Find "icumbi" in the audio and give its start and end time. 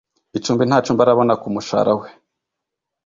0.37-0.63